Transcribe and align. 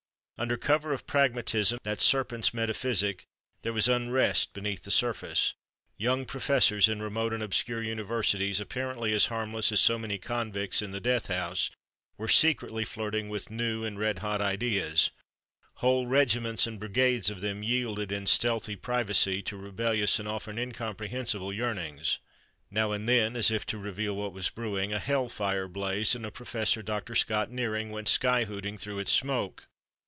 Under 0.37 0.57
cover 0.57 0.91
of 0.91 1.05
pragmatism, 1.05 1.77
that 1.83 2.01
serpent's 2.01 2.51
metaphysic, 2.51 3.25
there 3.61 3.73
was 3.73 3.87
unrest 3.87 4.55
beneath 4.55 4.81
the 4.81 4.89
surface. 4.89 5.53
Young 5.97 6.25
professors 6.25 6.89
in 6.89 6.99
remote 6.99 7.31
and 7.31 7.43
obscure 7.43 7.83
universities, 7.83 8.59
apparently 8.59 9.13
as 9.13 9.27
harmless 9.27 9.71
as 9.71 9.81
so 9.81 9.99
many 9.99 10.17
convicts 10.17 10.81
in 10.81 10.89
the 10.93 10.99
death 10.99 11.27
house, 11.27 11.69
were 12.17 12.27
secretly 12.27 12.83
flirting 12.85 13.29
with 13.29 13.51
new 13.51 13.83
and 13.85 13.99
red 13.99 14.17
hot 14.25 14.41
ideas. 14.41 15.11
Whole 15.75 16.07
regiments 16.07 16.65
and 16.65 16.79
brigades 16.79 17.29
of 17.29 17.41
them 17.41 17.61
yielded 17.61 18.11
in 18.11 18.25
stealthy 18.25 18.75
privacy 18.75 19.43
to 19.43 19.55
rebellious 19.57 20.17
and 20.17 20.27
often 20.27 20.57
incomprehensible 20.57 21.53
yearnings. 21.53 22.17
Now 22.71 22.93
and 22.93 23.07
then, 23.07 23.35
as 23.35 23.51
if 23.51 23.63
to 23.67 23.77
reveal 23.77 24.15
what 24.15 24.33
was 24.33 24.49
brewing, 24.49 24.91
a 24.91 24.97
hell 24.97 25.29
fire 25.29 25.67
blazed 25.67 26.15
and 26.15 26.25
a 26.25 26.31
Prof. 26.31 26.83
Dr. 26.83 27.13
Scott 27.13 27.51
Nearing 27.51 27.91
went 27.91 28.07
sky 28.07 28.45
hooting 28.45 28.75
through 28.79 28.97
its 28.97 29.11
smoke. 29.11 29.67